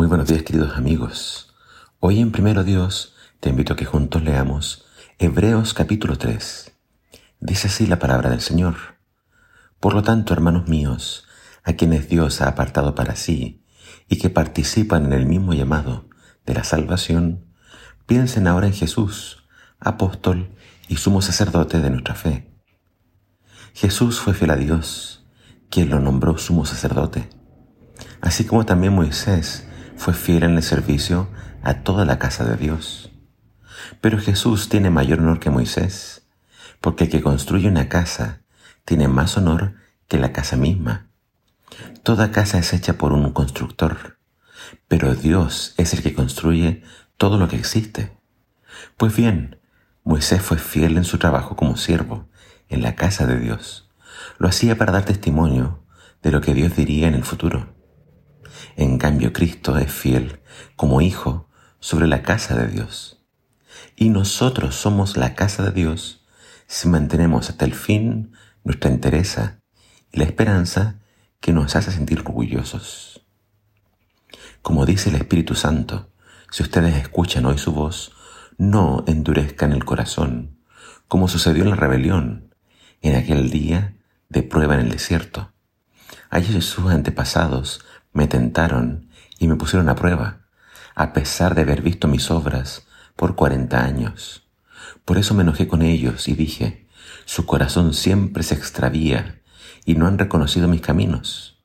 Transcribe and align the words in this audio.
Muy 0.00 0.06
buenos 0.08 0.28
días 0.28 0.44
queridos 0.44 0.78
amigos. 0.78 1.52
Hoy 1.98 2.20
en 2.20 2.32
Primero 2.32 2.64
Dios 2.64 3.14
te 3.38 3.50
invito 3.50 3.74
a 3.74 3.76
que 3.76 3.84
juntos 3.84 4.22
leamos 4.22 4.86
Hebreos 5.18 5.74
capítulo 5.74 6.16
3. 6.16 6.72
Dice 7.40 7.68
así 7.68 7.86
la 7.86 7.98
palabra 7.98 8.30
del 8.30 8.40
Señor. 8.40 8.76
Por 9.78 9.92
lo 9.92 10.02
tanto, 10.02 10.32
hermanos 10.32 10.68
míos, 10.68 11.26
a 11.64 11.74
quienes 11.74 12.08
Dios 12.08 12.40
ha 12.40 12.48
apartado 12.48 12.94
para 12.94 13.14
sí 13.14 13.62
y 14.08 14.16
que 14.16 14.30
participan 14.30 15.04
en 15.04 15.12
el 15.12 15.26
mismo 15.26 15.52
llamado 15.52 16.08
de 16.46 16.54
la 16.54 16.64
salvación, 16.64 17.52
piensen 18.06 18.46
ahora 18.46 18.68
en 18.68 18.72
Jesús, 18.72 19.44
apóstol 19.80 20.56
y 20.88 20.96
sumo 20.96 21.20
sacerdote 21.20 21.78
de 21.78 21.90
nuestra 21.90 22.14
fe. 22.14 22.50
Jesús 23.74 24.18
fue 24.18 24.32
fiel 24.32 24.52
a 24.52 24.56
Dios, 24.56 25.26
quien 25.68 25.90
lo 25.90 26.00
nombró 26.00 26.38
sumo 26.38 26.64
sacerdote, 26.64 27.28
así 28.22 28.46
como 28.46 28.64
también 28.64 28.94
Moisés 28.94 29.66
fue 30.00 30.14
fiel 30.14 30.44
en 30.44 30.56
el 30.56 30.62
servicio 30.62 31.28
a 31.62 31.82
toda 31.82 32.06
la 32.06 32.18
casa 32.18 32.42
de 32.44 32.56
Dios. 32.56 33.12
Pero 34.00 34.18
Jesús 34.18 34.70
tiene 34.70 34.88
mayor 34.88 35.18
honor 35.18 35.40
que 35.40 35.50
Moisés, 35.50 36.26
porque 36.80 37.04
el 37.04 37.10
que 37.10 37.20
construye 37.20 37.68
una 37.68 37.90
casa 37.90 38.40
tiene 38.86 39.08
más 39.08 39.36
honor 39.36 39.74
que 40.08 40.16
la 40.16 40.32
casa 40.32 40.56
misma. 40.56 41.08
Toda 42.02 42.32
casa 42.32 42.58
es 42.58 42.72
hecha 42.72 42.94
por 42.94 43.12
un 43.12 43.30
constructor, 43.34 44.16
pero 44.88 45.14
Dios 45.14 45.74
es 45.76 45.92
el 45.92 46.02
que 46.02 46.14
construye 46.14 46.82
todo 47.18 47.36
lo 47.36 47.48
que 47.48 47.56
existe. 47.56 48.16
Pues 48.96 49.14
bien, 49.14 49.60
Moisés 50.02 50.40
fue 50.40 50.56
fiel 50.56 50.96
en 50.96 51.04
su 51.04 51.18
trabajo 51.18 51.56
como 51.56 51.76
siervo 51.76 52.26
en 52.70 52.80
la 52.80 52.94
casa 52.94 53.26
de 53.26 53.38
Dios. 53.38 53.90
Lo 54.38 54.48
hacía 54.48 54.78
para 54.78 54.92
dar 54.92 55.04
testimonio 55.04 55.84
de 56.22 56.30
lo 56.30 56.40
que 56.40 56.54
Dios 56.54 56.74
diría 56.74 57.06
en 57.06 57.14
el 57.14 57.24
futuro. 57.24 57.79
En 58.80 58.96
cambio, 58.96 59.34
Cristo 59.34 59.76
es 59.76 59.92
fiel 59.92 60.40
como 60.74 61.02
hijo 61.02 61.50
sobre 61.80 62.06
la 62.06 62.22
casa 62.22 62.56
de 62.56 62.66
Dios. 62.66 63.22
Y 63.94 64.08
nosotros 64.08 64.74
somos 64.74 65.18
la 65.18 65.34
casa 65.34 65.62
de 65.64 65.72
Dios 65.72 66.24
si 66.66 66.88
mantenemos 66.88 67.50
hasta 67.50 67.66
el 67.66 67.74
fin 67.74 68.32
nuestra 68.64 68.88
entereza 68.90 69.60
y 70.10 70.18
la 70.20 70.24
esperanza 70.24 70.98
que 71.40 71.52
nos 71.52 71.76
hace 71.76 71.92
sentir 71.92 72.20
orgullosos. 72.20 73.26
Como 74.62 74.86
dice 74.86 75.10
el 75.10 75.16
Espíritu 75.16 75.54
Santo, 75.54 76.08
si 76.50 76.62
ustedes 76.62 76.96
escuchan 76.96 77.44
hoy 77.44 77.58
su 77.58 77.72
voz, 77.72 78.12
no 78.56 79.04
endurezcan 79.06 79.74
el 79.74 79.84
corazón, 79.84 80.56
como 81.06 81.28
sucedió 81.28 81.64
en 81.64 81.70
la 81.70 81.76
rebelión, 81.76 82.54
en 83.02 83.16
aquel 83.16 83.50
día 83.50 83.98
de 84.30 84.42
prueba 84.42 84.72
en 84.72 84.80
el 84.80 84.90
desierto. 84.90 85.52
Allí 86.30 86.62
sus 86.62 86.90
antepasados 86.90 87.84
me 88.12 88.26
tentaron 88.26 89.08
y 89.38 89.46
me 89.46 89.56
pusieron 89.56 89.88
a 89.88 89.94
prueba, 89.94 90.40
a 90.94 91.12
pesar 91.12 91.54
de 91.54 91.62
haber 91.62 91.82
visto 91.82 92.08
mis 92.08 92.30
obras 92.30 92.86
por 93.16 93.36
cuarenta 93.36 93.84
años. 93.84 94.48
Por 95.04 95.16
eso 95.16 95.34
me 95.34 95.42
enojé 95.42 95.68
con 95.68 95.82
ellos 95.82 96.28
y 96.28 96.34
dije, 96.34 96.86
su 97.24 97.46
corazón 97.46 97.94
siempre 97.94 98.42
se 98.42 98.54
extravía 98.54 99.40
y 99.84 99.94
no 99.94 100.06
han 100.06 100.18
reconocido 100.18 100.68
mis 100.68 100.80
caminos. 100.80 101.62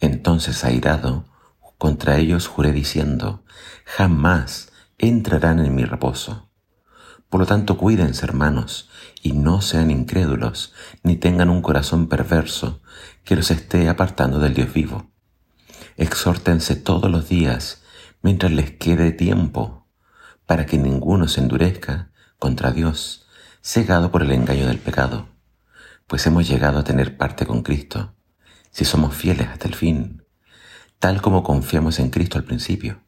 Entonces, 0.00 0.64
airado, 0.64 1.26
contra 1.76 2.16
ellos 2.16 2.46
juré 2.46 2.72
diciendo, 2.72 3.44
jamás 3.84 4.72
entrarán 4.98 5.60
en 5.60 5.74
mi 5.74 5.84
reposo. 5.84 6.48
Por 7.28 7.40
lo 7.40 7.46
tanto, 7.46 7.76
cuídense, 7.76 8.24
hermanos, 8.24 8.88
y 9.22 9.32
no 9.32 9.60
sean 9.60 9.90
incrédulos, 9.90 10.72
ni 11.02 11.16
tengan 11.16 11.50
un 11.50 11.62
corazón 11.62 12.08
perverso 12.08 12.80
que 13.24 13.36
los 13.36 13.50
esté 13.50 13.88
apartando 13.88 14.38
del 14.38 14.54
Dios 14.54 14.72
vivo 14.72 15.13
exhórtense 15.96 16.76
todos 16.76 17.10
los 17.10 17.28
días 17.28 17.82
mientras 18.22 18.52
les 18.52 18.72
quede 18.72 19.12
tiempo, 19.12 19.86
para 20.46 20.66
que 20.66 20.78
ninguno 20.78 21.28
se 21.28 21.40
endurezca 21.40 22.10
contra 22.38 22.72
Dios, 22.72 23.26
cegado 23.62 24.10
por 24.10 24.22
el 24.22 24.32
engaño 24.32 24.66
del 24.66 24.78
pecado, 24.78 25.28
pues 26.06 26.26
hemos 26.26 26.48
llegado 26.48 26.78
a 26.78 26.84
tener 26.84 27.16
parte 27.16 27.46
con 27.46 27.62
Cristo, 27.62 28.14
si 28.70 28.84
somos 28.84 29.14
fieles 29.14 29.48
hasta 29.48 29.68
el 29.68 29.74
fin, 29.74 30.24
tal 30.98 31.22
como 31.22 31.42
confiamos 31.42 31.98
en 31.98 32.10
Cristo 32.10 32.38
al 32.38 32.44
principio. 32.44 33.02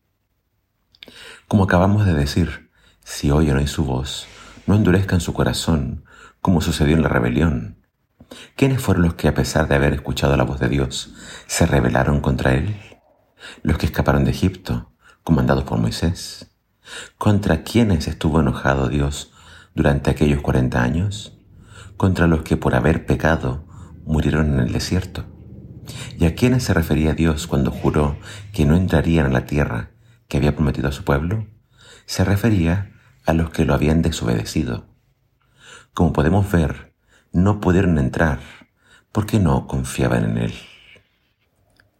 Como 1.48 1.64
acabamos 1.64 2.06
de 2.06 2.14
decir, 2.14 2.70
si 3.04 3.30
oyen 3.30 3.56
hoy 3.56 3.66
su 3.66 3.84
voz, 3.84 4.26
no 4.66 4.74
endurezcan 4.74 5.20
su 5.20 5.32
corazón, 5.32 6.04
como 6.40 6.60
sucedió 6.60 6.96
en 6.96 7.02
la 7.02 7.08
rebelión, 7.08 7.76
¿Quiénes 8.56 8.80
fueron 8.80 9.04
los 9.04 9.14
que, 9.14 9.28
a 9.28 9.34
pesar 9.34 9.68
de 9.68 9.76
haber 9.76 9.92
escuchado 9.92 10.36
la 10.36 10.44
voz 10.44 10.58
de 10.58 10.68
Dios, 10.68 11.14
se 11.46 11.66
rebelaron 11.66 12.20
contra 12.20 12.54
Él? 12.54 12.76
Los 13.62 13.78
que 13.78 13.86
escaparon 13.86 14.24
de 14.24 14.30
Egipto, 14.30 14.92
comandados 15.22 15.64
por 15.64 15.78
Moisés. 15.78 16.50
¿Contra 17.18 17.62
quiénes 17.62 18.06
estuvo 18.06 18.40
enojado 18.40 18.88
Dios 18.88 19.32
durante 19.74 20.10
aquellos 20.10 20.40
cuarenta 20.40 20.82
años? 20.82 21.38
Contra 21.96 22.26
los 22.26 22.42
que 22.42 22.56
por 22.56 22.74
haber 22.74 23.06
pecado 23.06 23.66
murieron 24.04 24.52
en 24.54 24.60
el 24.60 24.72
desierto. 24.72 25.24
¿Y 26.18 26.26
a 26.26 26.34
quiénes 26.34 26.64
se 26.64 26.74
refería 26.74 27.14
Dios 27.14 27.46
cuando 27.46 27.70
juró 27.70 28.16
que 28.52 28.64
no 28.64 28.76
entrarían 28.76 29.26
a 29.26 29.30
la 29.30 29.46
tierra 29.46 29.90
que 30.28 30.36
había 30.36 30.54
prometido 30.54 30.88
a 30.88 30.92
su 30.92 31.04
pueblo? 31.04 31.46
Se 32.06 32.24
refería 32.24 32.92
a 33.24 33.32
los 33.32 33.50
que 33.50 33.64
lo 33.64 33.74
habían 33.74 34.02
desobedecido. 34.02 34.86
Como 35.92 36.12
podemos 36.12 36.50
ver, 36.50 36.94
no 37.32 37.60
pudieron 37.60 37.98
entrar 37.98 38.40
porque 39.12 39.38
no 39.38 39.66
confiaban 39.66 40.24
en 40.24 40.38
Él. 40.38 40.54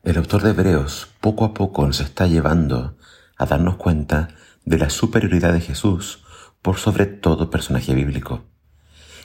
El 0.07 0.19
autor 0.19 0.45
de 0.45 0.51
Hebreos 0.51 1.09
poco 1.21 1.45
a 1.45 1.53
poco 1.53 1.85
nos 1.85 1.99
está 1.99 2.29
llevando 2.29 2.97
a 3.37 3.45
darnos 3.45 3.75
cuenta 3.75 4.29
de 4.65 4.79
la 4.79 4.89
superioridad 4.89 5.53
de 5.53 5.61
Jesús 5.61 6.25
por 6.63 6.77
sobre 6.77 7.07
todo 7.07 7.51
personaje 7.51 7.93
bíblico. 7.93 8.45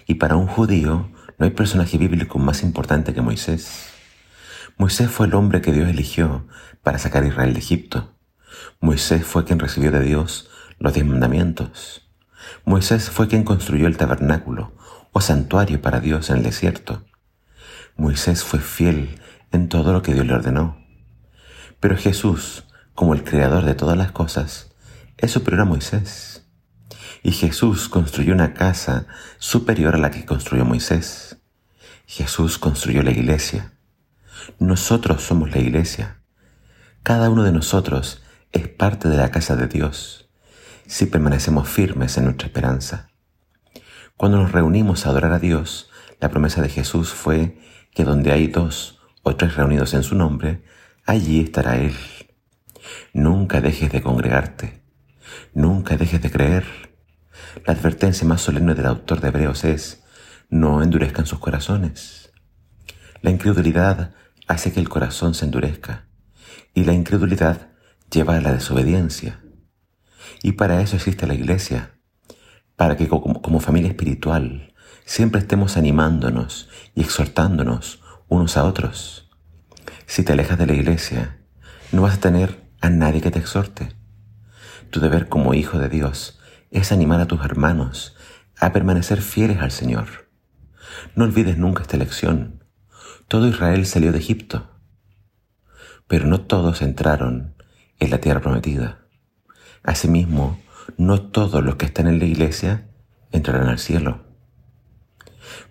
Y 0.08 0.16
para 0.16 0.38
un 0.38 0.48
judío 0.48 1.12
no 1.38 1.46
hay 1.46 1.52
personaje 1.52 2.00
bíblico 2.00 2.40
más 2.40 2.64
importante 2.64 3.14
que 3.14 3.22
Moisés. 3.22 3.92
Moisés 4.76 5.12
fue 5.12 5.28
el 5.28 5.36
hombre 5.36 5.62
que 5.62 5.72
Dios 5.72 5.88
eligió 5.88 6.48
para 6.82 6.98
sacar 6.98 7.22
a 7.22 7.28
Israel 7.28 7.54
de 7.54 7.60
Egipto. 7.60 8.16
Moisés 8.80 9.24
fue 9.24 9.46
quien 9.46 9.60
recibió 9.60 9.92
de 9.92 10.02
Dios 10.02 10.50
los 10.80 10.96
diez 10.96 11.06
mandamientos. 11.06 12.10
Moisés 12.66 13.12
fue 13.12 13.28
quien 13.28 13.44
construyó 13.44 13.86
el 13.86 13.98
tabernáculo, 13.98 14.74
o 15.12 15.22
santuario 15.22 15.80
para 15.80 16.00
Dios 16.00 16.32
en 16.32 16.38
el 16.38 16.44
desierto. 16.44 17.06
Moisés 17.98 18.44
fue 18.44 18.60
fiel 18.60 19.20
en 19.52 19.70
todo 19.70 19.94
lo 19.94 20.02
que 20.02 20.14
Dios 20.14 20.26
le 20.26 20.34
ordenó. 20.34 20.78
Pero 21.80 21.98
Jesús, 21.98 22.66
como 22.94 23.14
el 23.14 23.24
creador 23.24 23.66
de 23.66 23.74
todas 23.74 23.98
las 23.98 24.12
cosas, 24.12 24.72
es 25.18 25.32
superior 25.32 25.62
a 25.62 25.66
Moisés. 25.66 26.48
Y 27.24 27.32
Jesús 27.32 27.90
construyó 27.90 28.34
una 28.34 28.54
casa 28.54 29.08
superior 29.38 29.96
a 29.96 30.00
la 30.00 30.12
que 30.12 30.26
construyó 30.26 30.66
Moisés. 30.66 31.38
Jesús 32.06 32.58
construyó 32.58 33.04
la 33.04 33.12
iglesia. 33.12 33.74
Nosotros 34.60 35.22
somos 35.22 35.52
la 35.52 35.60
iglesia. 35.60 36.22
Cada 37.04 37.30
uno 37.30 37.44
de 37.44 37.52
nosotros 37.52 38.22
es 38.52 38.68
parte 38.68 39.08
de 39.08 39.18
la 39.18 39.32
casa 39.32 39.56
de 39.56 39.68
Dios 39.68 40.30
si 40.88 41.06
permanecemos 41.06 41.70
firmes 41.70 42.18
en 42.18 42.26
nuestra 42.26 42.48
esperanza. 42.48 43.10
Cuando 44.18 44.38
nos 44.38 44.52
reunimos 44.52 45.06
a 45.06 45.10
adorar 45.10 45.32
a 45.32 45.40
Dios, 45.40 45.90
la 46.20 46.30
promesa 46.30 46.62
de 46.62 46.70
Jesús 46.70 47.14
fue 47.14 47.58
que 47.94 48.04
donde 48.04 48.32
hay 48.32 48.48
dos 48.48 49.01
o 49.24 49.36
tres 49.36 49.56
reunidos 49.56 49.94
en 49.94 50.04
su 50.04 50.16
nombre, 50.16 50.64
allí 51.06 51.42
estará 51.42 51.78
Él. 51.78 51.96
Nunca 53.14 53.62
dejes 53.62 53.92
de 53.92 54.02
congregarte, 54.02 54.84
nunca 55.54 55.98
dejes 55.98 56.22
de 56.22 56.32
creer. 56.32 56.66
La 57.66 57.74
advertencia 57.74 58.28
más 58.28 58.42
solemne 58.42 58.74
del 58.74 58.86
autor 58.86 59.20
de 59.22 59.28
Hebreos 59.28 59.64
es, 59.64 60.04
no 60.50 60.84
endurezcan 60.84 61.26
sus 61.26 61.40
corazones. 61.40 62.32
La 63.22 63.30
incredulidad 63.30 64.14
hace 64.48 64.74
que 64.74 64.80
el 64.80 64.90
corazón 64.90 65.34
se 65.34 65.46
endurezca 65.46 66.08
y 66.74 66.84
la 66.84 66.94
incredulidad 66.94 67.72
lleva 68.12 68.36
a 68.36 68.42
la 68.42 68.52
desobediencia. 68.52 69.42
Y 70.44 70.54
para 70.54 70.82
eso 70.82 70.96
existe 70.96 71.28
la 71.28 71.34
iglesia, 71.34 71.92
para 72.76 72.98
que 72.98 73.08
como, 73.08 73.60
familia 73.60 73.90
espiritual 73.90 74.74
siempre 75.06 75.40
estemos 75.40 75.78
animándonos 75.78 76.70
y 76.96 77.02
exhortándonos 77.02 78.01
unos 78.32 78.56
a 78.56 78.64
otros. 78.64 79.30
Si 80.06 80.24
te 80.24 80.32
alejas 80.32 80.58
de 80.58 80.66
la 80.66 80.72
iglesia, 80.72 81.38
no 81.92 82.02
vas 82.02 82.16
a 82.16 82.22
tener 82.22 82.64
a 82.80 82.90
nadie 82.90 83.20
que 83.20 83.30
te 83.30 83.40
exhorte. 83.40 83.94
Tu 84.90 85.02
deber 85.02 85.28
como 85.28 85.54
hijo 85.54 85.80
de 85.80 85.90
Dios 85.90 86.40
es 86.72 86.94
animar 86.94 87.20
a 87.20 87.28
tus 87.28 87.44
hermanos 87.44 88.16
a 88.58 88.72
permanecer 88.72 89.22
fieles 89.22 89.60
al 89.60 89.72
Señor. 89.72 90.30
No 91.14 91.26
olvides 91.26 91.58
nunca 91.58 91.82
esta 91.82 91.98
lección. 91.98 92.64
Todo 93.28 93.50
Israel 93.50 93.86
salió 93.86 94.14
de 94.14 94.20
Egipto, 94.20 94.80
pero 96.08 96.26
no 96.26 96.40
todos 96.40 96.82
entraron 96.82 97.56
en 98.00 98.12
la 98.12 98.20
tierra 98.20 98.40
prometida. 98.40 99.08
Asimismo, 99.84 100.58
no 100.96 101.22
todos 101.22 101.62
los 101.62 101.76
que 101.76 101.86
están 101.86 102.08
en 102.08 102.20
la 102.20 102.26
iglesia 102.26 102.88
entrarán 103.34 103.68
al 103.68 103.80
cielo. 103.80 104.24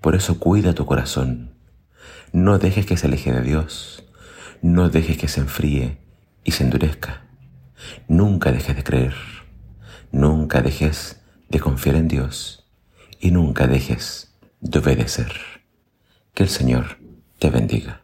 Por 0.03 0.15
eso 0.15 0.39
cuida 0.39 0.75
tu 0.75 0.85
corazón. 0.85 1.60
No 2.33 2.59
dejes 2.59 2.87
que 2.87 2.97
se 2.97 3.07
aleje 3.07 3.33
de 3.33 3.43
Dios. 3.43 4.05
No 4.63 4.89
dejes 4.89 5.17
que 5.19 5.29
se 5.29 5.41
enfríe 5.41 5.99
y 6.45 6.53
se 6.53 6.65
endurezca. 6.65 7.23
Nunca 8.09 8.53
dejes 8.53 8.77
de 8.77 8.85
creer, 8.85 9.15
nunca 10.13 10.61
dejes 10.61 11.23
de 11.49 11.61
confiar 11.61 11.97
en 11.97 12.09
Dios 12.09 12.69
y 13.21 13.31
nunca 13.31 13.67
dejes 13.67 14.37
de 14.61 14.79
obedecer. 14.79 15.33
Que 16.35 16.43
el 16.43 16.49
Señor 16.49 16.99
te 17.39 17.51
bendiga. 17.51 18.03